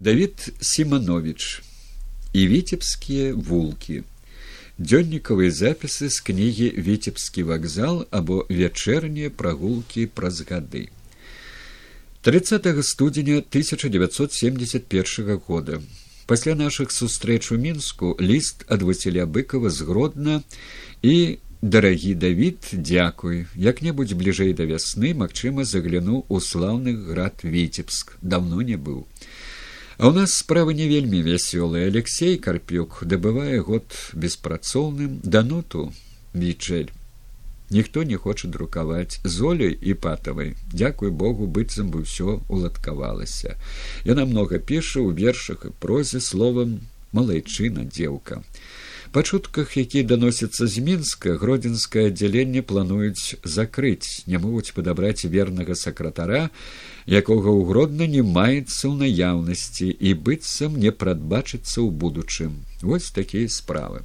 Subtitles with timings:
[0.00, 1.62] Давід Сіманович
[2.32, 4.02] і віцебскія вулкі.
[4.78, 10.94] Дзённікавыя запісы з кнігі віцебскі вакзал або вячэрнія прагулкі праз гады.
[12.22, 15.82] 30 студзеня 1971 года.
[16.26, 20.42] Пасля нашых сустрэч у мінску ліст ад васіля быкова згродна
[21.02, 28.62] і дарагі давід дзякуй як-небудзь бліжэй да вясны магчыма загляну ў слаўны град віцебск давно
[28.62, 29.10] не быў.
[29.98, 33.82] А у нас справа не вельмі вясёлая алексей карпюк дабывае год
[34.14, 35.18] беспрацоўным.
[35.26, 35.90] Дануту
[36.34, 36.94] вічэль
[37.70, 39.18] ніхто не хоча друкаваць.
[39.24, 43.58] Золей і патавай дзякуй богу быццам бы ўсё уладкавалася.
[44.06, 46.78] Яна многа піша ў вершах і прозе словам
[47.10, 48.46] малайчына дзеўка
[49.12, 54.24] па чутках які даносяцца з мінска гродзенскае аддзяленне плануюць закрыць.
[54.26, 56.50] Не могуць падабраць вернага сакратара
[57.06, 62.62] якога ў гродна не маецца ў наяўнасці і быццам не прадбачыцца ў будучым.
[62.82, 64.04] Вось такія справы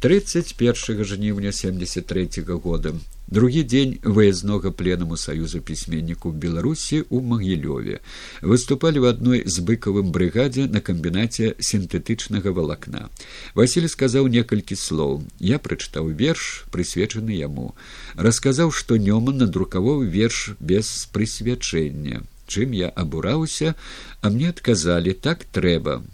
[0.00, 2.94] 31 жніўня 73 -го года.
[3.28, 8.00] Другі дзень выязнога пленаму саюза пісьменнікаў беларусі ў магілёве.
[8.42, 13.08] Выступалі в адной з быкавым брыгадзе на камбінаце сінтэтычнага валакна.
[13.54, 15.24] Васіль сказаў некалькі слоў.
[15.40, 17.74] Я прачытаў верш прысвечаны яму.
[18.14, 22.22] Расказаў што нёман надрукаваў верш без прысвячэння.
[22.46, 23.74] Чым я абураўся?
[24.20, 26.04] А мне адказалі так трэба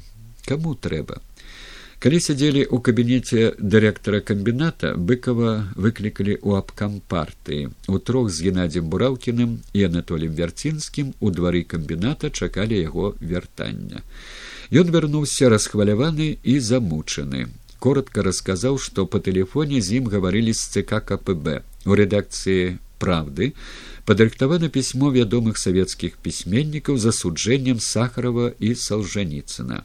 [0.46, 1.20] каму трэба
[2.02, 8.88] калі сядзелі ў кабінеце дырэктара камбіната быкова выклікалі ў абкам партыі у трох з геннадзем
[8.90, 14.02] бураўкіным і анатолем вярцінскім у двары камбіната чакалі яго вяртання
[14.82, 17.46] ён вярнуўся расхваляваны і замучаны.
[17.78, 23.54] Коротко расказаў што па тэлефоне з ім гаварылі з цк кпб у рэдакцыі правды
[24.04, 29.82] падрыхтавана пісьмо вядомых савецкіх пісьменнікаў з асуджэннем сахарова і салжаніцына.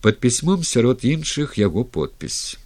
[0.00, 2.58] Под пісьмом сярод іншых яго подпіс.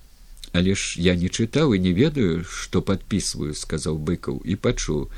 [0.53, 5.11] Але ж я не чытаў і не ведаю што подписываю сказаў быкаў і пачуў.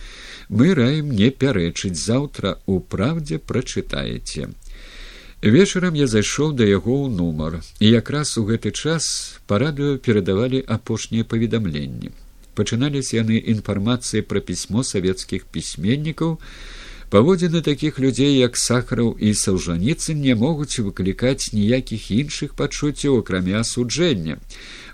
[0.48, 4.50] Мы раем не пярэчыць заўтра у правдзе прачытаеце
[5.42, 10.64] вечарам я зайшоў да яго ў нумар і якраз у гэты час па радыё перадавалі
[10.66, 12.10] апошнія паведамленні
[12.58, 16.36] пачыналіся яны інфармацыі пра пісьмо савецкіх пісьменнікаў.
[17.08, 24.36] Паводзіны такіх людзей як сахараў і саўжаніцы не могуць выклікаць ніякіх іншых пачуццяў акрамя асуджэння.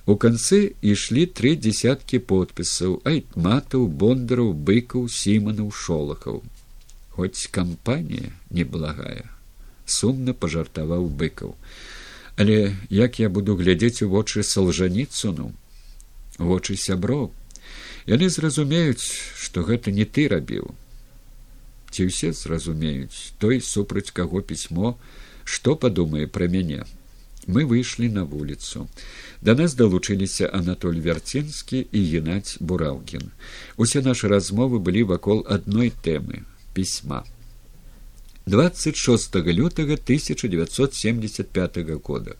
[0.06, 0.60] У канцы
[0.94, 6.42] ішлі тры дзясяткі подпісаў айтматаў бондараў быкаў сіманаў шолахаў.
[7.16, 9.24] Хоць кампанія неблагая
[9.86, 11.54] сумна пажартаваў быкаў.
[12.36, 15.52] Але як я буду глядзець у вочы салжаніцуну
[16.38, 17.30] вочы сяброў
[18.06, 19.04] яны зразумеюць
[19.44, 20.74] што гэта не ты рабіў.
[21.90, 24.96] Ці ўсе зразумеюць той супраць каго пісьмо
[25.44, 26.84] што падумае пра мяне.
[27.46, 28.88] Мы выйшлі на вуліцу.
[29.44, 33.28] Да нас далучыліся анатоль вярцінскі і геннадзь бураўкін
[33.76, 37.24] усе нашы размовы былі вакол адной тэмы пісьма.
[38.46, 42.36] 26 лютага 1975 года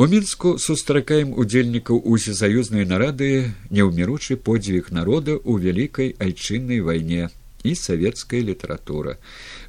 [0.00, 7.28] У мінску сустракаем удзельнікаў усесаюзнай нарады неўміручы подзвіг народа ў вялікай айчыннай вайне
[7.60, 9.18] і савецкая літаратура.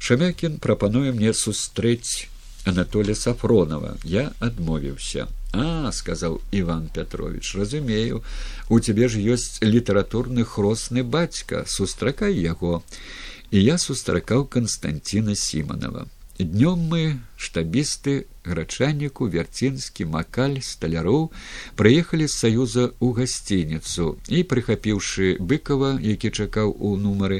[0.00, 2.24] Шамякін прапануе мне сустрэць
[2.64, 3.98] Анатоля Сафронова.
[4.00, 5.28] Я адмовіўся.
[5.52, 8.24] А сказаў Іван Пятрович, разумею,
[8.72, 12.80] у цябе ж ёсць літаратурны хросны бацька, сустракай яго.
[13.52, 16.08] І я сустракаў Канстанціна Сіманова.
[16.38, 21.30] Днём мы штабісты грачанніку вярцінскі макаль сталяроў
[21.78, 27.38] прыехалі з саюза ў гасцініцу і прыхапіўшы быкова які чакаў у нумары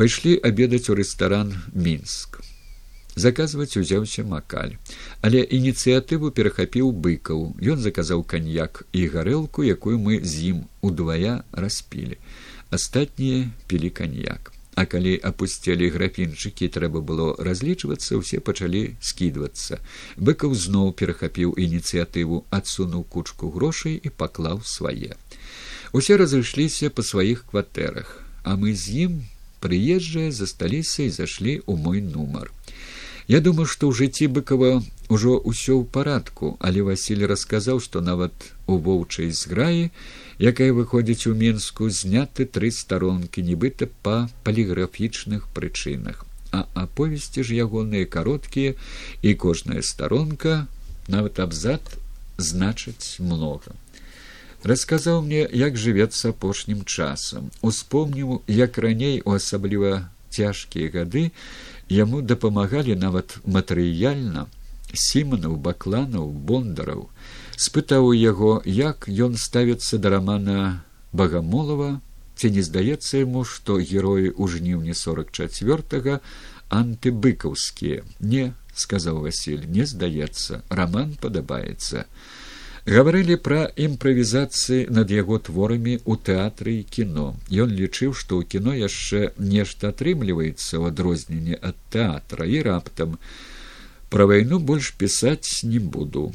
[0.00, 2.40] пайшлі абедаць у рэстаран мінск.
[3.20, 4.80] Заказваць узяўся макаль.
[5.20, 7.52] Але ініцыятыву перахапіў быкаў.
[7.60, 12.16] Ён заказаў каньяк і гарэлку якую мы з ім удвая распілі.
[12.72, 19.78] Астатнія пілі каньяк А калі апусцілі графінчыкі трэба было разлічвацца усе пачалі скідвацца.
[20.18, 25.14] Быкаў зноў перахапіў ініцыятыву адсунуў кучку грошай і паклаў свае.
[25.94, 28.10] Усе разышліся па сваіх кватэрах
[28.42, 29.12] а мы з ім
[29.62, 32.50] прыезджыя засталіся і зашлі ў мой нумар.
[33.30, 38.34] Я думаю што ў жыцці быкава ўжо ўсё ў парадку але васіль расказаў што нават
[38.66, 39.94] у воўчай зграі
[40.38, 46.24] якая выходзіць у мінску зняты тры старонкі нібыта па паліграфічных прычынах.
[46.52, 48.74] А аповесці ж ягоныя кароткія
[49.22, 50.66] і кожная старонка
[51.08, 51.80] нават абзад
[52.38, 53.72] значыць многа.
[54.62, 57.50] Расказаў мне як жывецца апошнім часам.
[57.62, 61.30] Успомніў як раней у асабліва цяжкія гады
[61.90, 64.46] яму дапамагалі нават матэрыяльна
[64.94, 67.08] сіманаў бакланаў бондараў
[67.62, 70.62] спытаў яго як ён ставіцца да рамана
[71.12, 71.90] багамолова
[72.36, 75.94] ці не здаецца яму што героі ў жніўні сорок четверт
[76.72, 78.02] антыбыкаўскія?
[78.20, 82.06] Не сказаў василь не здаецца роман падабаецца.
[82.82, 87.26] Гаварылі пра імправізацыі над яго творамі ў тэатры і кіно.
[87.46, 93.18] Ён лічыў што ў кіно яшчэ нешта атрымліваецца ў адрозненне ад тэатра і раптам
[94.10, 96.32] пра вайну больш пісаць не буду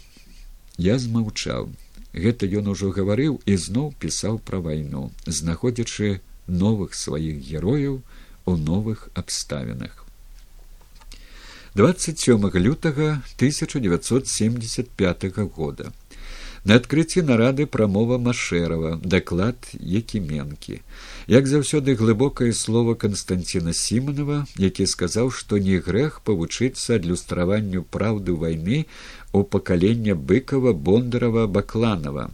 [0.77, 1.69] я змаўчаў.
[2.13, 8.01] Гэта ён ужо гаварыў і зноў пісаў пра вайну знаходзячы новых сваіх герояў
[8.45, 10.05] у новых абставінах.
[11.75, 15.93] 27 лютага 1975 года
[16.67, 19.69] на адкрыцці нарады прамова машэрава даклад
[19.99, 20.81] якіменкі.
[21.31, 28.83] Як заўсёды глыбокае слово константина сіманова які сказаў што не грэх павучыцца адлюстраванню праўды вайны
[29.31, 32.29] у пакалення быкова бондарова бакланова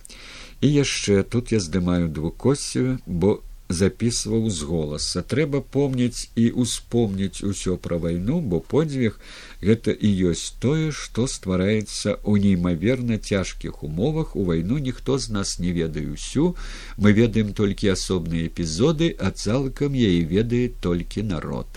[0.61, 3.37] і яшчэ тут я здымаю двукосцю бо
[3.69, 9.19] записываў з голаса трэба помніць і успомніць усё пра вайну бо подзвіг
[9.61, 14.35] гэта і ёсць тое што ствараецца ў неймаверна цяжкіх умовах.
[14.35, 16.55] У вайну ніхто з нас не ведае ўсю.
[16.97, 21.67] Мы ведаем толькі асобныя эпізоды а цалкам яе ведае толькі народ.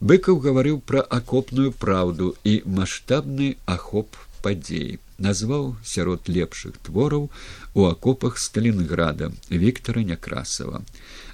[0.00, 7.30] Быкаў гаварыў пра акопную праўду і маштабны ахоп падзеі назваў сярод лепшых твораў
[7.74, 10.82] у акопах сталінграда Віктора някрасава.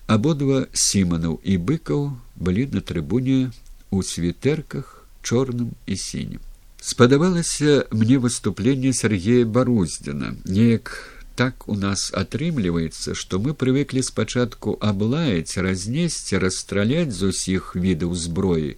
[0.06, 3.50] Абодва сіманаў і быкаў былі на трыбуне
[3.90, 6.40] у світэрках чорным і сінім.
[6.82, 10.34] Спадабалася мне выступленне сергея баруздзіна.
[10.44, 18.14] Неяк так у нас атрымліваецца што мы прывыклі спачатку аблаяць разнесці расстраляць з усіх відаў
[18.14, 18.76] зброі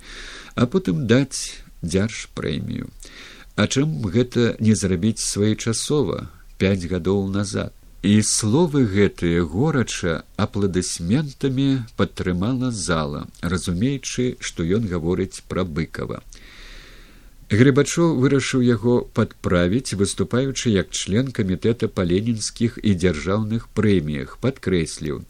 [0.54, 2.90] а потым даць дзярж прэмію
[3.56, 6.28] А чым гэта не зрабіць своечасова
[6.58, 7.72] пять гадоў назад?
[8.02, 16.20] І словы гэтыя горача апладысментамі падтрымала зала разумеючы што ён гаворыць пра быкова
[17.50, 25.22] грыбачоў вырашыў яго падправіць выступаючы як член камітэта па ленінскіх і дзяржаўных прэміях падкрэсліў.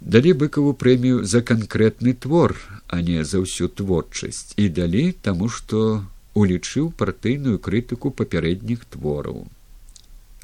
[0.00, 2.56] Далі быкаву прэмію за канкрэтны твор
[2.88, 4.52] а не за ўсю творчасць.
[4.56, 6.04] І далі таму што
[6.34, 9.46] улічыў партыйную крытыку папярэдніх твораў.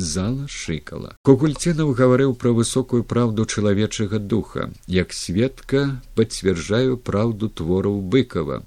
[0.00, 1.12] Зала шыкала.
[1.28, 4.70] Когульцінаў гаварыў пра высокую праўду чалавечага духа.
[4.86, 8.62] Як сведка пацвярджаю праўду твораў быкова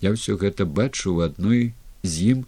[0.00, 1.62] я ўсё гэта бачу ў адной
[2.04, 2.38] з ім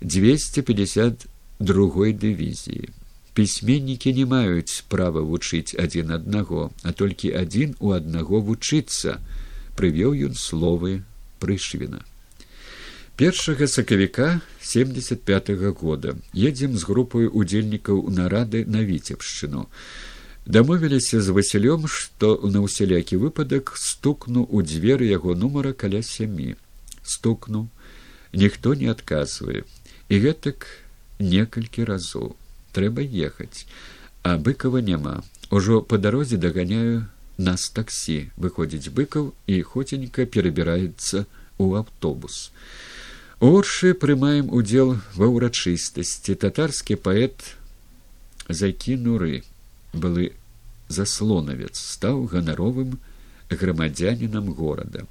[0.00, 1.26] двести пятьдесят
[1.58, 2.90] другой дывізіі.
[3.34, 9.18] Пісьменнікі не маюць права вучыць адзін аднаго а толькі адзін у аднаго вучыцца
[9.74, 11.02] прывёў ён словы
[11.42, 12.06] прышвіна
[13.16, 16.16] першага сакавіка семьдесят пять -го года.
[16.34, 19.66] Едзем з групай удзельнікаў нарады на віцебшчыну.
[20.46, 26.56] Дамовіліся з васілём што на ўсялякі выпадак стукну ў дзверы яго нумара каля сямі.
[27.02, 27.68] Стукну.
[28.32, 29.62] Ніхто не адказвае.
[30.08, 30.66] І гэтак
[31.18, 32.34] некалькі разоў.
[32.74, 33.66] Трэба ехаць.
[34.22, 35.22] А быкова няма.
[35.50, 37.06] Ужо по дарозе даганяю
[37.38, 38.34] нас таксі.
[38.36, 41.30] Выходзіць быкаў і хоценька перабіраецца
[41.62, 42.50] ў аўтобус
[43.40, 46.38] Оршы прымаем удзел ва ўрачыстасці.
[46.38, 47.58] Татарскі паэт
[48.48, 49.42] закінуры
[49.92, 50.38] былы
[50.88, 53.00] заслонавец стаў ганаровым
[53.50, 55.06] грамадзянінам горада.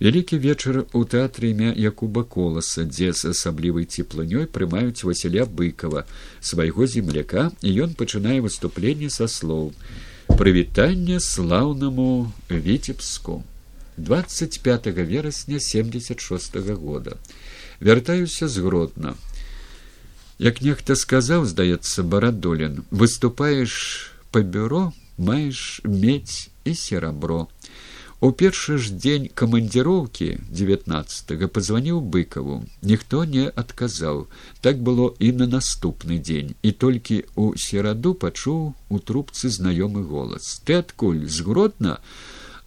[0.00, 6.08] Вялікі вечар у тэатры імя Якуба коласа, дзе з асаблівай цеплынёй прымаюць Васіля быкова
[6.40, 9.76] свайго земляка і ён пачынае выступленне са слоў.
[10.32, 13.44] Прывітанне слаўнаму віцебску
[14.00, 17.16] 25 верасня 76 -го года
[17.80, 19.14] вяртаюся згродна.
[20.38, 23.72] Як нехта сказаў здаецца барадолін выступаеш
[24.32, 27.48] па бюро маеш медь і серабро.
[28.20, 32.56] У першы ж дзень камандзіроўкі девятнадцатого позваніў быкаву.
[32.82, 34.28] Ніхто не адказаў.
[34.60, 36.52] Так было і на наступны дзень.
[36.60, 40.60] І толькі у сераду пачуў у трубцы знаёмы голас.
[40.64, 41.24] Ты адкуль?
[41.28, 41.96] Згродна?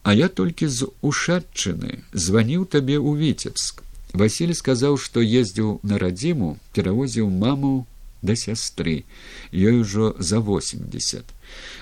[0.02, 6.58] А я толькі з ушадчыны званіў табе ў віцебск Васіль сказаў, што ездзіў на радзіму,
[6.74, 7.88] перавозіў маму
[8.22, 9.04] да сястры,
[9.52, 11.26] ёй ужо за восемьдесят.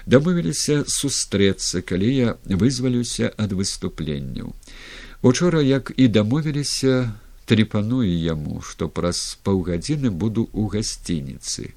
[0.08, 4.56] Дамовіліся сустрэцца, калі я вызвалюся ад выступленняў.
[5.22, 7.14] Учора, як і дамовіліся,
[7.46, 11.76] трепаную яму, што праз паўгадзіны буду ў гасцініцы.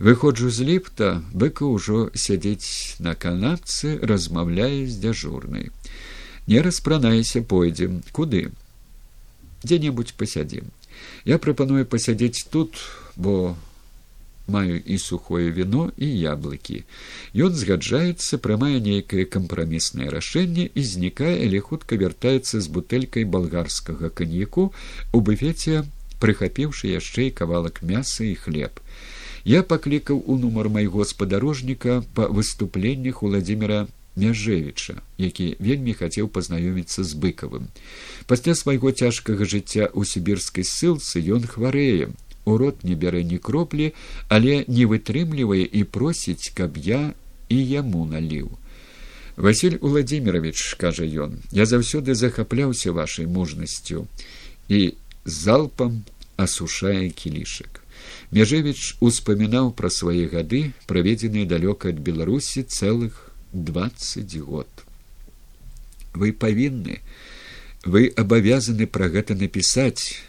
[0.00, 5.70] Выходжу з ліфта, быка ўжо сядзець на канадцы, размаўляе з дзяжурнай.
[6.48, 8.50] Не распранайся, пойдзем, куды?
[9.64, 10.70] Дзе-небудзь пасядзім
[11.24, 12.80] я прапаную пасядзець тут
[13.16, 13.56] бо
[14.50, 16.82] маю і сухое віно і яблыкі.
[17.34, 24.72] Ён згаджаецца прымае нейкае кампраміснае рашэнне і знікае але хутка вяртаецца з бутэлькай балгарскага каньяку
[25.14, 25.84] у буфеце
[26.24, 28.82] прыхапіўшы яшчэ і кавалак мяса і хлеб.
[29.44, 33.86] Я паклікаў у нумар майго спадарожніка па выступленнях владимира
[34.20, 37.68] мяжевіча які вельмі хацеў пазнаёміцца з быкавым.
[38.26, 42.12] Пасля свайго цяжкага жыцця ў сібірскай ссылцы ён хварэе
[42.44, 43.92] у рот не бярэ ні кроплі
[44.28, 47.02] але не вытрымлівае і просіць каб я
[47.48, 48.50] і яму наліў
[49.36, 54.06] василь владимирович кажа ён я заўсёды захапляўся вашай мужнасцю
[54.68, 54.80] і
[55.24, 56.04] залпам
[56.36, 57.80] асушае кілішак
[58.32, 64.68] мяжевич успамінаў пра свае гады праведзеныя далёка ад беларусі цэлых двадцать год.
[66.14, 67.00] Вы павінны
[67.84, 70.20] вы абавязаны пра гэта напісаць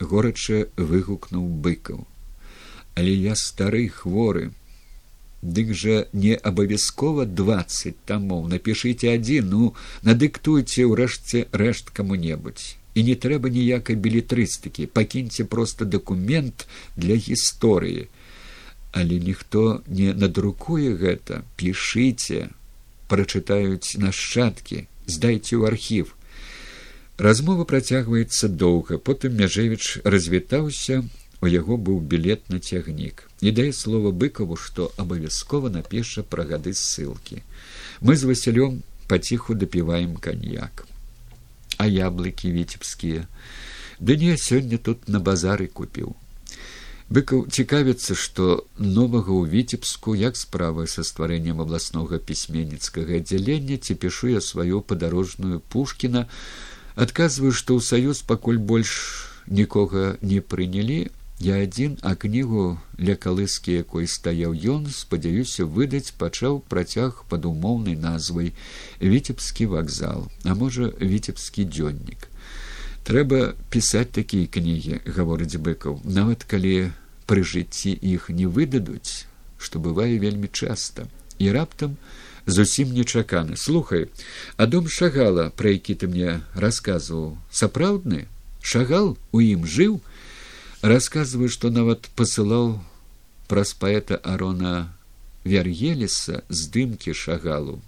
[0.00, 2.04] горача выгукнуў быкаў.
[2.94, 4.52] Але я стары хворы
[5.42, 12.76] дык жа не абавязкова двадцать тамоў напішыце адзін ну надыктуйце ўрэшце рэшт каму-небудзь.
[12.94, 18.06] І не трэба ніякай білетрыстыкі пакіньце просто дакумент для гісторыі
[18.94, 22.50] але ніхто не надрукуе гэта пішыце
[23.10, 26.14] прачытаюць нашчадкі здайце ў архів
[27.16, 31.04] Размова працягваецца доўга, потым мяжевіч развітаўся,
[31.40, 33.22] у яго быў білет на цягнік.
[33.40, 37.38] Не дае слова быкаву, што абавязкова напіша пра гады ссылкі.
[38.00, 40.86] Мы з васілём паціху дапіваем каньяк.
[41.78, 43.28] А яблыкі віцебскія.
[44.00, 46.16] Ды не сёння тут на базары купіў.
[47.12, 54.32] Быкаў цікавіцца, што новага ў віцебску як справа са стварэннем абласнога пісьменніцкага аддзялення ці пішу
[54.32, 56.24] я сваю падарожную пушкіна,
[56.96, 58.96] адказваю што ў саюз пакуль больш
[59.46, 61.12] нікога не прынялі.
[61.44, 67.98] Я адзін а кнігу ля калыскі якой стаяў ён спадзяюся выдаць пачаў працяг пад умоўнай
[67.98, 68.54] назвай
[69.02, 72.30] віцебскі вакзал а можа віцебскі дзённік
[73.04, 76.90] трэба пісаць такія кнігі гаворыць быкаў нават калі
[77.28, 79.28] пры жыцці іх не выдадуць
[79.64, 81.08] што бывае вельмі часта.
[81.38, 81.96] І раптам
[82.46, 83.56] зусім нечаканы.
[83.56, 84.08] Слухай
[84.56, 88.28] а дом шагала пра які ты мне расказваў сапраўдны?
[88.60, 90.00] Шагал у ім жыў?
[90.82, 92.80] Расказваю што нават пасылаў
[93.48, 94.92] праз паэта арона
[95.44, 97.80] вяргелеса здымкі шагалу.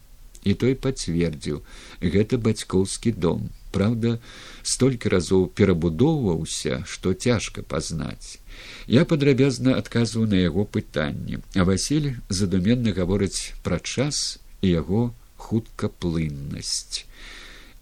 [0.45, 1.63] І той пацвердзіў
[2.01, 4.17] гэта бацькоўскі дом праўда
[4.63, 8.39] столькі разоў перабудоўваўся што цяжка пазнаць.
[8.87, 11.41] Я падрабязна адказваю на яго пытанні.
[11.55, 15.03] А василь задуменна гаворыць пра час і яго
[15.37, 17.05] хуткаплыннасць.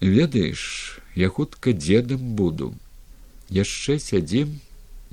[0.01, 2.75] Ведаеш я хутка дзедам буду.
[3.49, 4.59] Яшчэ сядзім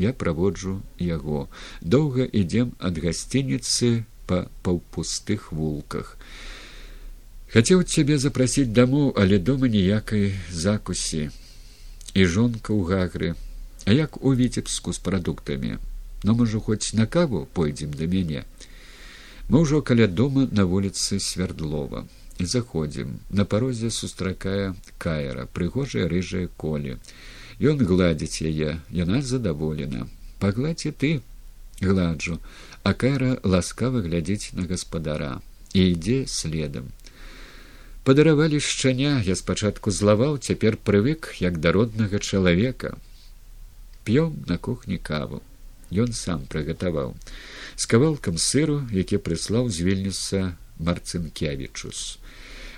[0.02, 1.48] я праводжу яго.
[1.82, 6.18] Доўга ідзем ад гасцініцы па паўпустых вулках
[7.54, 11.30] хацеў цябе запрасіць дамоў але дома ніякай закусі.
[12.14, 13.36] І жонка ў гагры.
[13.86, 15.78] А як у віцебску з прадуктамі?
[16.24, 18.44] Но можа хоць на каву пойдзем да мяне?
[19.50, 22.08] Мы ўжо каля дома на вуліцы свярдлова.
[22.40, 23.20] І заходзім.
[23.30, 26.98] На парозе сустракае каера прыгожая рыжая коле
[27.60, 30.08] ён гладзіць яе яна задаволена.
[30.40, 31.12] Пагладзі ты
[31.82, 32.40] гладжу.
[32.84, 35.42] А кайра ласкава глядзець на гаспадара.
[35.74, 36.92] І ідзе следам
[38.04, 42.98] падаравалі шчаня я спачатку злаваў цяпер прывык як да роднага чалавека.
[44.06, 45.42] П'ём на кухні каву.
[45.92, 47.14] Ён сам прыгатаваў.
[47.76, 52.18] З кавалкам сыру які прыслаў з вільнюса марцынкевічус.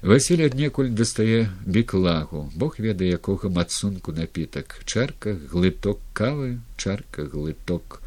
[0.03, 4.83] Василь аднекуль дастае біклагу бог ведае якога мацунку напітак.
[4.83, 8.03] Чарка глыток кавы чарка глыток.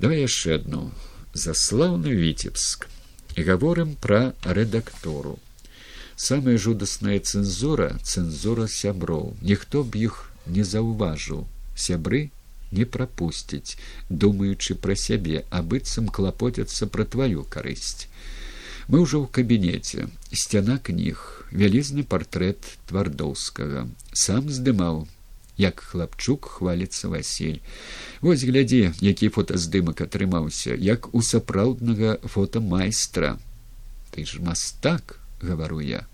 [0.00, 0.88] Давай яшчэ одну
[1.34, 2.88] заслаўны віцебск.
[3.36, 5.36] І гаворым пра рэдактору
[6.16, 11.46] самая жудасная цэнзура цэнзура сяброў ніхто б іх не заўважыў.
[11.74, 12.30] Сябры
[12.70, 13.76] не прапусціць
[14.08, 18.06] думаючы пра сябе а быццам клапоцяцца пра тваю карысць.
[18.88, 20.12] Мы ўжо ў кабінеце.
[20.30, 23.88] Сцяна кніг вялізны партрэт твардоўскага.
[24.12, 25.06] Сам здымаў
[25.56, 27.62] як хлапчук хваліцца василь
[28.20, 33.38] вось глядзі які фотаздымак атрымаўся як у сапраўднага фотамайстра.
[34.10, 36.06] Ты ж мастак гавару я.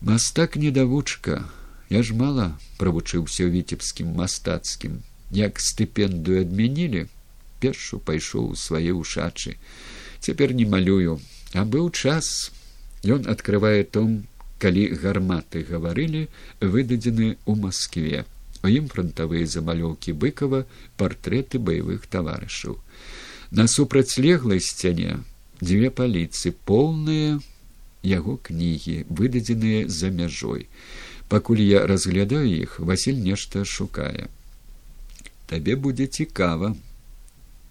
[0.00, 1.44] Мастак недавучка
[1.88, 5.02] я ж мала правучыўся ў віцебскім мастацкім.
[5.30, 7.06] Як стыпендую адмянілі
[7.62, 9.54] першу пайшоў у свае ушачы.
[10.18, 11.20] Цяпер не малюю
[11.54, 12.50] а быў час.
[13.06, 14.26] Ён открывае том
[14.60, 16.28] калі гарматы гаварылі
[16.60, 18.26] выдадзены ў москве
[18.62, 20.66] у ім фронтавыя замалёўкі быкова
[21.00, 22.76] партрэты баявых таварышаў.
[23.50, 25.24] На супрацьлеглай сцяне
[25.60, 27.40] дзве паліцы поўныя
[28.02, 30.68] яго кнігі выдадзеныя за мяжой.
[31.28, 34.28] Пакуль я разглядаю іх василь нешта шукае.
[35.46, 36.74] Табе будзе цікава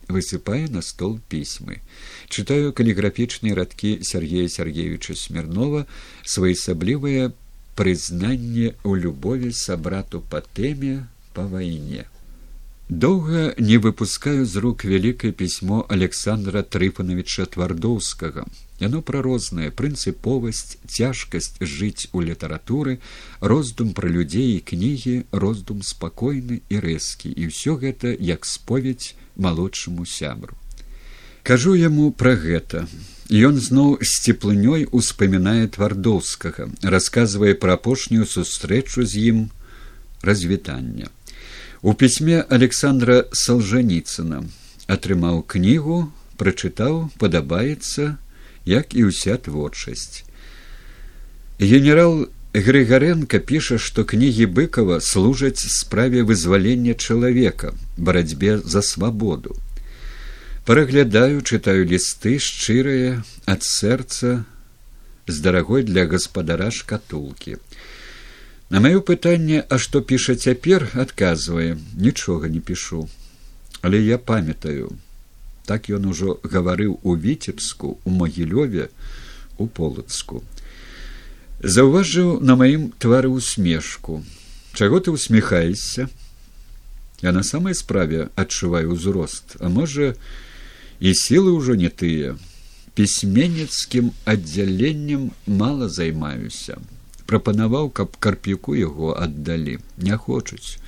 [0.09, 1.81] высыпае на стол пісьмы.
[2.29, 5.85] Чытаю каліграфічныя радкі сергея сергеевича смирнова
[6.25, 7.31] своеасаблівыя
[7.79, 12.09] прызнанне ў любові сабрату па тэме па вайне
[12.89, 18.45] доўга не выпускаю з рук вялікае пісьмо александра трыфановича твардоўскага.
[18.81, 22.97] Яно пра рознае прынцыповасць цяжкасць жыць у літаратуры
[23.41, 27.29] роздум пра людзей і кнігі роздум спакойны і рэзкі.
[27.29, 30.57] І ўсё гэта як споведь малодшаму сябру.
[31.43, 32.87] Кажу яму пра гэта.
[33.29, 39.39] Ён зноў з цеплынёй успамінае твардоўскага, расказвае пра апошнюю сустрэчу з ім.
[40.21, 41.13] Развітання.
[41.81, 44.41] У пісьме Александра Салжаніцына
[44.87, 48.17] атрымаў кнігу, прачытаў, падабаецца,
[48.65, 50.25] як і ўся творчасць.
[51.59, 59.55] Генерал Грыгаренко піша, што кнігі быкова служаць справе вызвалення чалавека, барацьбе за свабоду
[60.69, 63.13] праглядаю чытаю лісты шчырыя
[63.49, 64.45] ад сэрца
[65.25, 67.55] з дарагой для гаспадара шкатулкі
[68.69, 73.07] на маё пытанне а што піша цяпер адказвае нічога не пішу.
[73.81, 74.91] Але я памятаю
[75.69, 78.89] так ён ужо гаварыў у віцебску у магілёве
[79.57, 80.41] у полацку.
[81.61, 84.23] Заўважыў на маім твары усмешку.
[84.73, 86.09] Чаго ты усміхаешся?
[87.21, 90.13] Я на самай справе адчуваю ўзрост а можа
[90.99, 92.37] і сілы ўжо не тыя.
[92.93, 96.81] Пісьменніцкім аддзяленнем мала займаюся
[97.29, 99.77] прапанаваў каб карпюку яго аддалі.
[99.97, 100.81] Не хочуць.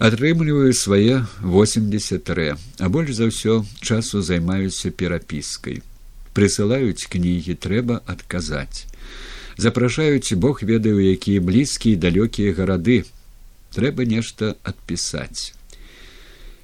[0.00, 5.82] Атрымліваю свае восемьдесят рэ а больш за ўсё часу займаюся перапіскай.
[6.34, 8.90] Прысылаюць кнігі трэба адказаць.
[9.60, 13.04] Запрашаюць бог ведаю якія блізкія далёкія гарады.
[13.76, 15.52] Трэба нешта адпісаць.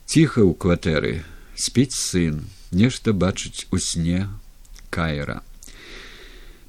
[0.07, 1.14] Ціха ў кватэры.
[1.55, 2.47] Спіць сын.
[2.73, 4.27] Нешта бачыць у сне.
[4.90, 5.46] Кайра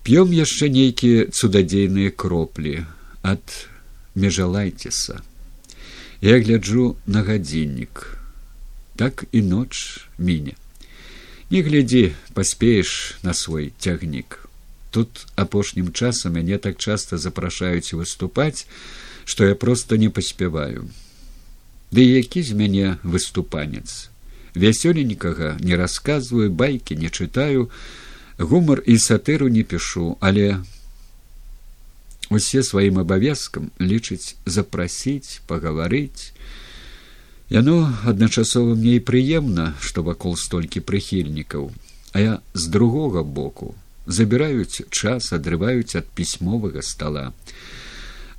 [0.07, 2.87] п'ём яшчэ нейкія цудадзейныя кроплі
[3.27, 3.43] ад
[4.15, 5.19] межалайцеса
[6.21, 8.17] я гляджу на гадзіннік.
[8.95, 10.55] Так і ноч міне.
[11.51, 14.47] Не глядзі паспееш на свой цягнік.
[14.91, 18.65] Тут апошнім часам мяне так часта запрашаюць выступаць
[19.27, 20.87] што я просто не паспяваю.
[21.91, 24.07] Ды які з мяне выступанец?
[24.55, 27.67] Вясёленькага не расказваю байкі не чытаю
[28.39, 30.59] гумар і сатыру не пішу але
[32.29, 36.33] усе сваім абавязкам лічыць запрасіць пагаварыць
[37.49, 41.71] яно адначасова мне і прыемна што вакол столькі прыхільнікаў
[42.13, 43.73] а я з другога боку
[44.05, 47.33] забіраюць час адрываюць ад пісьмовага стола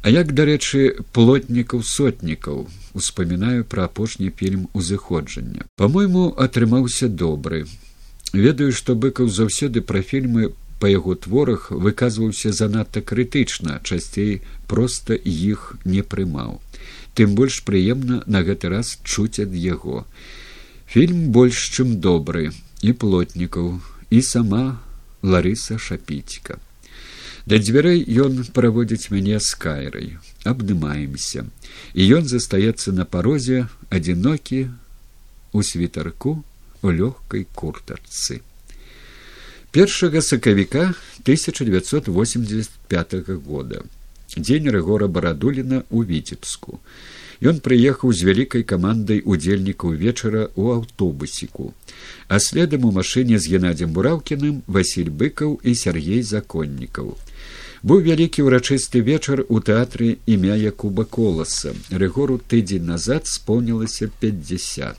[0.02, 5.66] А як, дарэчы, плотнікаў сотнікаў успамінаю пра апошні фільм узыходжання.
[5.74, 7.66] Па-мойму, атрымаўся добры.
[8.32, 15.74] Ведаю, што быкаў заўсёды пра фільмы па яго творах выказваўся занадта крытычна, часцей проста іх
[15.84, 16.60] не прымаў.
[17.14, 20.04] Тым больш прыемна на гэты раз чуць ад яго.
[20.86, 24.78] Фільм больш чым добры і плотнікаў і сама
[25.22, 26.62] Ларыса шапіцька.
[27.48, 30.08] Да дзвярэй ён праводзіць мяне з кайрай
[30.44, 31.44] абдымаемся
[31.94, 34.68] і ён застаецца на парозе адзінокі
[35.56, 36.44] у світарку
[36.82, 38.42] у лёгкай куртачцы
[39.70, 43.14] першага сакавіка 1985
[43.46, 43.82] года.
[44.36, 46.80] Дзень рэгора барадуліна у віцебску.
[47.40, 51.74] Ён прыехаў з вялікай камандай удзельнікаў вечара ў аўтобусіку,
[52.26, 57.14] а следам у машыне з геннадзем бураўкіным Васіль быкаў і Сергей законнікаў.
[57.86, 61.70] Быў вялікі ўрачысты вечар у тэатры імя якуба коласа.
[61.94, 64.98] Рэгору тыдзень назад споўнілася пятьдесят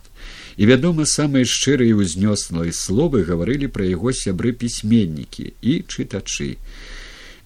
[0.60, 6.50] і вядома самыя шчырыя ўзнёсныя словы гаварылі пра яго сябры пісьменнікі і чытачы.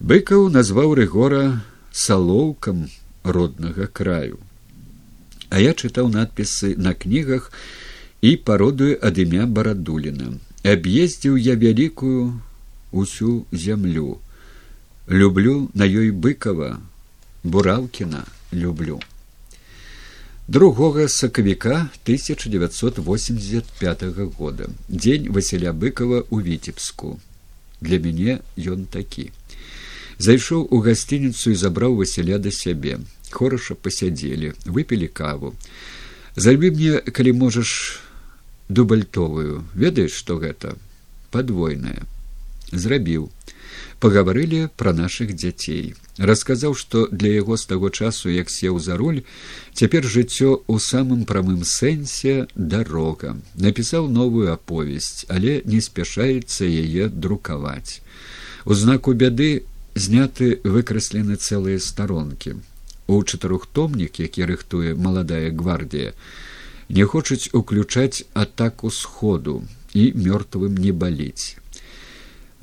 [0.02, 1.44] Быкаў назваў рэгора
[1.94, 2.90] салоўкам
[3.22, 4.42] роднага краю
[5.54, 7.52] а я чытаў надпісы на кнігах
[8.26, 10.34] і пародую ад імя барадуліна.
[10.66, 12.40] Аб'ездзіў я вялікую
[12.90, 14.18] усю зямлю.
[15.06, 16.80] Люблю на ёй быкова
[17.44, 18.98] бураўкіна люблю
[20.48, 24.02] другога сакавіка 1985
[24.38, 24.68] года.
[24.88, 27.20] Дзень василя быкова у віцебску
[27.80, 29.30] для мяне ён такі.
[30.18, 32.98] Зайшоў у гасцініцу і забраў василя да сябе
[33.30, 35.54] хораша пасядзелі выпілі каву.
[36.36, 38.00] Зальбі мне калі можаш
[38.68, 39.64] дубальтовую.
[39.74, 40.76] Ведаеш што гэта
[41.30, 42.04] падвойная
[42.70, 43.30] зрабіў
[44.00, 49.22] пагаварылі пра нашых дзяцей расказаў што для яго з таго часу як сеў за руль
[49.74, 53.36] цяпер жыццё ў самым прамым сэнсе дарога.
[53.54, 58.00] Напісаў новую аповесць але не спяшаецца яе друкаваць.
[58.64, 62.56] У знаку бяды зняты выкраслены цэлыя старонкі.
[63.06, 66.14] У чатырохтомнік які рыхтуе маладая гвардія
[66.88, 71.56] не хочуць уключаць атаку сходу і мёртвым не баліць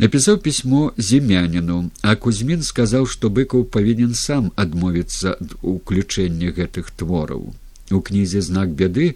[0.02, 7.44] напісаў пісьмо земяніну а кузьмін сказаў што быкаў павінен сам адмовіцца ад уключэння гэтых твораў
[7.98, 9.14] у кнізе знак бяды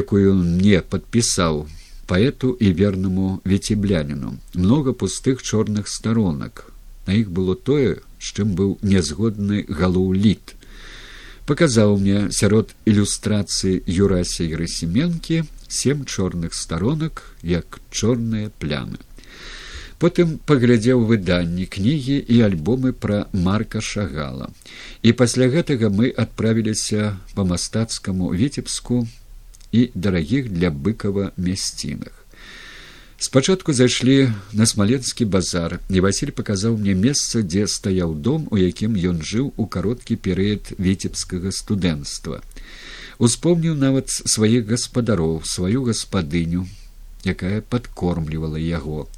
[0.00, 1.62] якую мне падпісаў
[2.10, 4.34] паэту і вернаму вецебляніну
[4.66, 6.66] много пустых чорных старонак
[7.06, 10.54] на іх было тое з чым быў нязгодны галоў літ
[11.48, 15.42] паказаў мне сярод ілюстрацыі юрася грасеменкі
[15.80, 17.24] сем чорных старонак
[17.56, 19.00] як чорныя плямы
[20.04, 24.50] потым паглядзеў выданні кнігі і альбомы пра марка шагала.
[25.00, 29.06] І пасля гэтага мы адправіліся па мастацкаму віцебску
[29.72, 32.12] і дарагіх для быкава мясцінах.
[33.16, 39.00] Спачатку зайшлі на смаленскі базар і василь паказаў мне месца дзе стаяў дом у якім
[39.00, 42.44] ён жыў у кароткі перыяд віцебскага студэнцтва
[43.16, 46.66] успомніў нават сваіх гаспадароў сваю гаспадыню
[47.24, 49.08] якая падкормлівала яго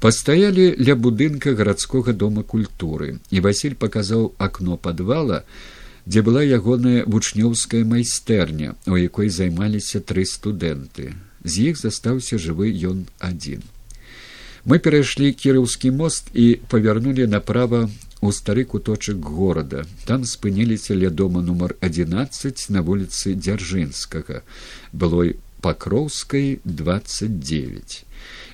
[0.00, 5.44] пастаялі ля будынка гарадскога дома культуры і василь паказаў акно подвала
[6.06, 11.12] дзе была ягоная вучнёўская майстэрня у якой займаліся тры студэнты.
[11.44, 13.60] З іх застаўся жывы ён адзін.
[14.64, 17.88] Мы перайшлі кіраўскі мост і павярнулі направа
[18.20, 19.84] у стары куточак горада.
[20.04, 24.42] Там спыніліся ля дома нумар адзінаццаць на вуліцы дзяржынскага
[24.92, 28.04] былой пакроўскай двадцать девять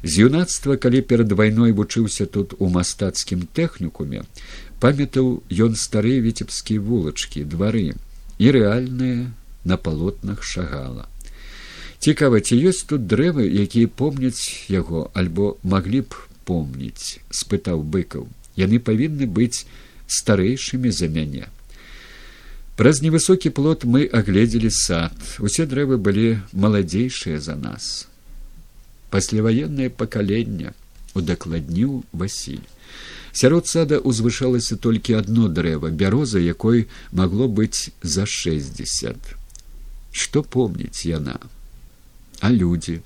[0.06, 4.22] з юнацтва калі перад вайной вучыўся тут у мастацкім тэхнікуме
[4.78, 7.98] памятаў ён старыя віцебскія вулачкі двары
[8.38, 9.32] і рэальныя
[9.64, 11.08] на палотнах шагала.
[11.98, 18.28] Цікава ці ёсць тут дрэвы якія помняць яго альбо маглі б помніць спытаў быкаў.
[18.54, 19.66] Яны павінны быць
[20.06, 21.48] старэйшымі за мяне.
[22.76, 25.16] Праз невысокі плот мы агледзелі сад.
[25.40, 28.06] Усе дрэвы былі маладзейшыя за нас
[29.10, 30.72] пасляваеннае пакаленне
[31.14, 32.64] удакладніў васіль
[33.32, 39.20] сярод сада узвышалася толькі одно дрэва бяроза якой магло быць за шестьдесят.
[40.12, 41.36] Што помніць яна?
[42.40, 43.00] А людзі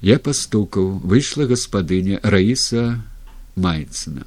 [0.00, 3.02] я пастукаў выйшла гаспадыня раіса
[3.56, 4.24] майцына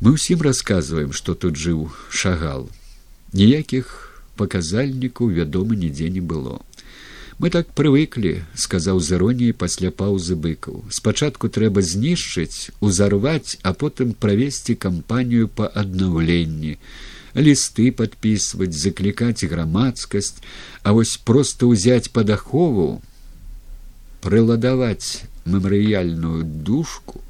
[0.00, 2.68] мы ўсім расказваем што тут жыў шагал.
[3.36, 3.90] Ніякіх
[4.40, 6.60] паказальнікаў вядома нідзе не было
[7.40, 10.84] мы так прывыклі сказаў з іроніяй пасля паўзы быкаў.
[10.92, 16.76] Спачатку трэба знішчыць узарваць а потым правесці кампанію па аднаўленні.
[17.32, 20.36] Лісты падпісваць заклікаць грамадскасць
[20.84, 23.00] а вось проста ўзяць пад ахову
[24.20, 27.24] прыладаваць мемарыяльную душку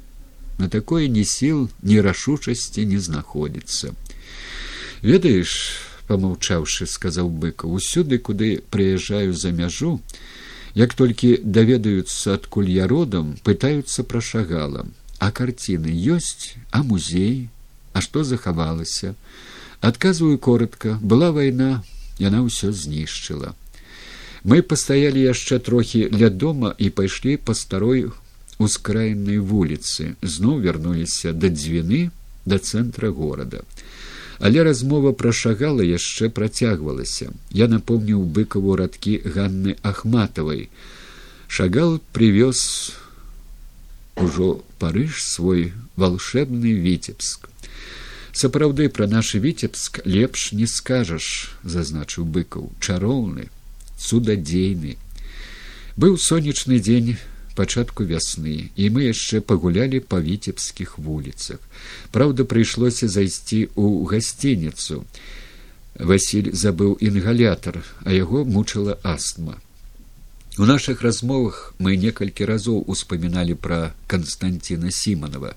[0.59, 3.95] на такое ні сіл ні рашучасці не знаходзіцца.
[5.01, 5.55] Ведаеш
[6.07, 9.99] помаўчаўшы сказаў быка усюды куды прыязджаю за мяжу
[10.75, 14.87] як толькі даведаюцца адкуль я родам пытаюцца пра шагала
[15.21, 17.49] а карціны ёсць а музей?
[17.93, 19.13] А што захавалася?
[19.79, 21.83] Адказваю коротко была вайна
[22.17, 23.53] яна ўсё знішчыла.
[24.41, 28.09] Мы пастаялі яшчэ трохі ля дома і пайшлі па старой
[28.57, 30.17] ускраеннай вуліцы.
[30.25, 32.09] Зноў вярнуліся да дзвіны
[32.45, 33.61] да цэнтра горада
[34.41, 37.29] але размова пра шагала яшчэ працягвалася.
[37.53, 40.67] Я напомніў быкаву радкі ганны ахматавай
[41.47, 42.91] шагал привёз
[44.17, 47.51] ужо парыж свой волшебны віцебск
[48.33, 52.71] сапраўды пра наш віцебск лепш не скажаш зазначыў быкаў.
[52.79, 53.49] Чароўны
[53.99, 54.97] цудадзейны.
[55.97, 57.17] Быў сонечны дзень
[57.55, 61.59] пачатку вясны і мы яшчэ пагулялі па віцебскіх вуліцах.
[62.11, 65.03] Праўда прыйшлося зайсці ў гасцініцу.
[65.99, 69.59] Василь забыў інгалятар а яго мучыла астма.
[70.57, 75.53] У наших размовах мы некалькі разоў успаміналі пра константина симонова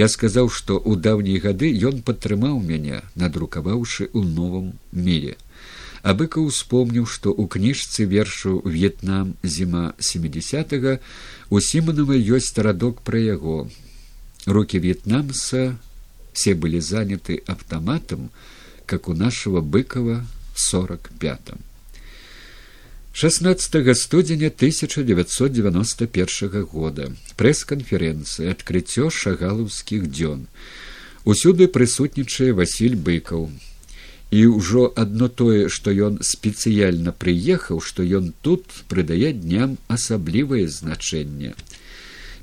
[0.00, 4.70] я сказаў што ў даўнія гады ён падтрымаў мяне надрукаваўшы ў новым
[5.98, 10.72] мире абыка успомніў што ў кніжцы вершу в'етнам зіма семидесят
[11.50, 13.68] у сіманова ёсць радок пра яго.
[14.46, 15.76] Руки в'етнамса
[16.32, 18.30] все былі заняты аўтаматам
[18.86, 21.58] как у нашего быкова в сорок пятом.
[23.12, 27.12] 16 студзеня 1991 года.
[27.36, 30.46] Прэс-канферэнцыя адкрыццё шагалаўскіх дзён.
[31.24, 33.50] Усюды прысутнічае василь быкаў
[34.30, 41.54] і ўжо адно тое што ён спецыяльна прыехаў што ён тут прыдае дням асаблівае значэнне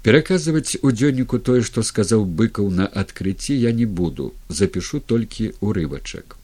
[0.05, 4.33] пераказваць у дзённіку тое што сказаў быкаў на адкрыцці я не буду.
[4.49, 6.37] Запишу толькі урывачак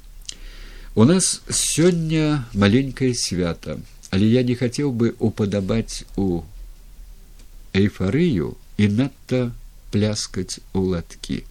[0.95, 3.77] у нас сёння маленькае свята
[4.10, 6.41] але я не хацеў бы упадабаць у
[7.73, 9.41] эйфарыю і надта
[9.93, 11.43] пляскаць у латкі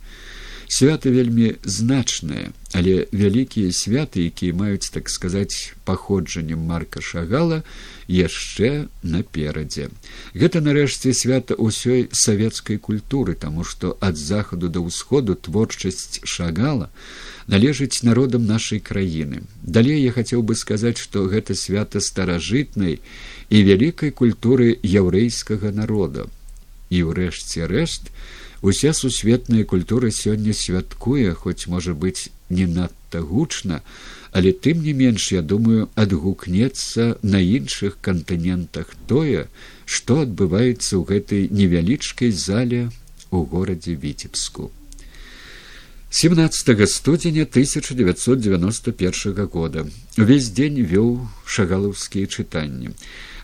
[0.70, 7.62] свята вельмі значнае але вялікія святы якія маюць так сказаць паходжаннем марка шагала
[8.06, 9.88] яшчэ наперадзе
[10.34, 16.90] гэта нарэшце свята ўсёй савецкай культуры таму што ад захаду да ўсходу творчасць шагала
[17.50, 19.42] належыць народам нашай краіны.
[19.62, 23.00] Далей я хацеў бы сказаць, што гэта свята старажытнай
[23.50, 26.30] і вялікай культуры яўрэйскага народа.
[26.90, 28.14] І ўрэшце рэшт,
[28.62, 33.82] уся сусветная культура сёння святкуе, хоць можа быць не надта гучна,
[34.32, 39.48] але тым не менш я думаю адгукнецца на іншых кантынентах тое,
[39.86, 42.90] што адбываецца ў гэтай невялічкай зале
[43.30, 44.70] у горадзе віцебску.
[46.10, 49.86] 17 студзеня 1991 года.
[50.18, 52.90] Увесь дзень вёў шагалаўскія чытанні.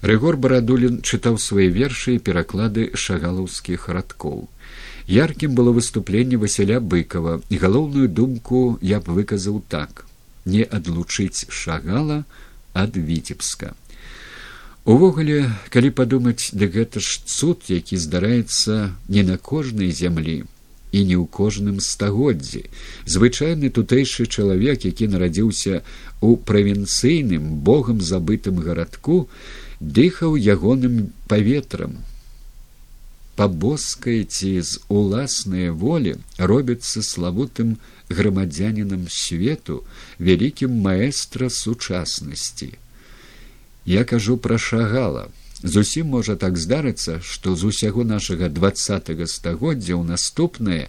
[0.03, 4.51] Рэгор барадулін чытаў свае вершы і пераклады шагалаўскіх радкоў
[5.09, 10.07] яркім было выступленне васяля быкова і галоўную думку я б выказаў так.
[10.45, 12.25] Не адлучыць шагала
[12.75, 13.75] ад віцебска
[14.87, 20.47] увогуле калі падумаць дык гэта ж цуд які здараецца не на кожнай зямлі
[20.95, 22.62] і не ў кожным стагоддзі.
[23.05, 25.83] Звычайны тутэйшы чалавек які нарадзіўся
[26.23, 29.27] у правінцыйным богам забытым гарадку
[29.81, 31.99] дыхаў ягоным паветрам
[33.37, 37.77] пабоскай ці з уласнай волі робіцца славутым
[38.09, 39.83] грамадзянінам свету
[40.18, 42.72] вялікім маэстра сучаснасці.
[43.85, 45.29] Я кажу пра шагала.
[45.62, 50.88] Зусім можа так здарыцца што з усяго нашага двадцатого стагоддзя ў наступнае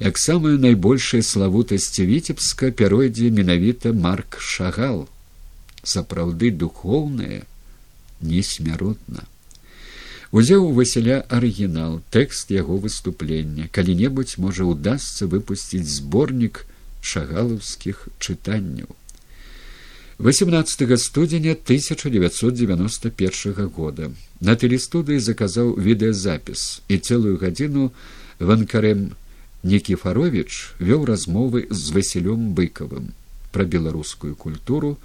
[0.00, 5.08] як самая найбольшая славутасць віцебска пяройдзе менавіта марк шагал.
[5.84, 7.44] Сапраўды духоўнае
[8.20, 9.28] несмяротна
[10.32, 13.68] узяў у васяля арыгінал тэкст яго выступлення.
[13.70, 16.66] Калі небудзь можа ўдасся выпусціць зборнік
[17.00, 18.88] шагалаўскіх чытанняў.
[20.18, 24.10] 18 студзеня 1991 года.
[24.40, 27.92] На тэлестудыі заказаў відэазапіс і цэлую гадзіну
[28.40, 29.12] ванкарэм
[29.62, 33.12] некіфарович вёў размовы з васілём быкавым
[33.52, 34.96] пра беларускую культуру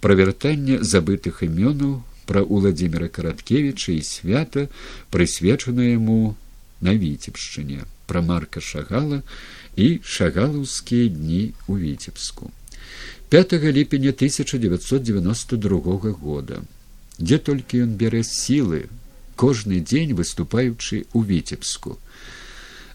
[0.00, 4.66] пра вяртанне забытых імёнаў пра уладзіміра караткевіча і свята
[5.14, 6.36] прысвечана яму
[6.80, 9.22] на віцебшчыне пра марка шагала
[9.76, 12.50] і шагалаўскія дні ў віцебску.
[13.28, 16.62] 5 ліпеня 1992 года.
[17.18, 18.86] Дзе толькі ён бярэ сілы
[19.36, 21.98] кожны дзень выступаючы ў віцебску.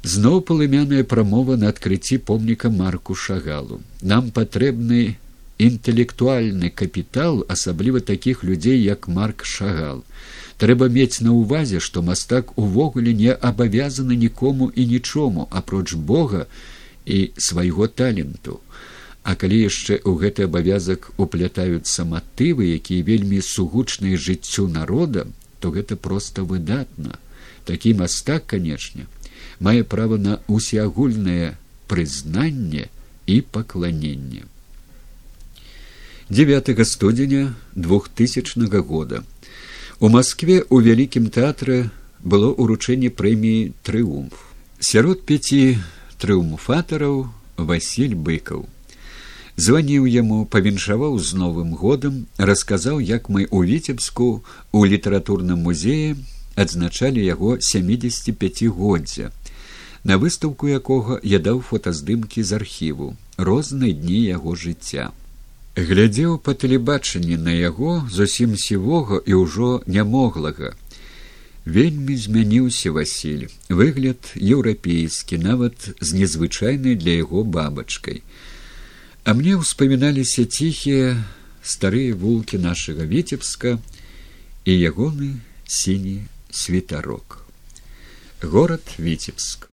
[0.01, 3.81] Зноў палымяная прамова на адкрыцці помніка марку шагалу.
[4.01, 5.17] Нам патрэбны
[5.67, 10.03] інтэлектуальны капітал асабліва такіх людзей як марк шагал
[10.63, 16.45] трэба мець на ўвазе што мастак увогуле не абавязаны нікому і нічому апроч бога
[17.05, 17.19] і
[17.49, 18.59] свайго таленту
[19.23, 25.27] А калі яшчэ ў гэты абавязак уплятаюцца матывы, якія вельмі сугучныя жыццю народа,
[25.61, 27.21] то гэта проста выдатна.
[27.69, 29.05] Такі мастак, канечне,
[29.61, 31.53] мае права на усеагульнае
[31.85, 32.89] прызнанне
[33.29, 34.49] і пакланенне.
[36.31, 39.21] 9 студзеня 2000 года.
[39.99, 41.91] У Маскве ў вялікім тэатры
[42.23, 44.39] было ўручэнне прэміі трыумф
[44.79, 45.75] сярод пяці
[46.23, 47.27] трыумфатараў
[47.59, 48.63] василь быкаў
[49.59, 54.31] званіў яму павіншаваў з новым годам расказаў як мы ў віцебску
[54.71, 56.15] у літаратурным музеі
[56.55, 59.35] адзначалі яго сямдесят пятгоддзя
[60.07, 65.11] на выстаўку якога я даў фотаздымкі з архіву розныя дні яго жыцця
[65.75, 70.73] глядзеў па тэлебачанні на яго зусім сівога і ўжо нямоглага
[71.65, 78.23] вельмі змяніўся васіль выгляд еўрапейскі нават з незвычайнай для яго бабачкай
[79.23, 81.13] А мне ўспаміналіся ціхія
[81.61, 83.77] старыя вулкі нашага віцебска
[84.65, 85.37] і ягоны
[85.69, 87.45] сіні світарок.
[88.41, 89.69] Горад віцебск.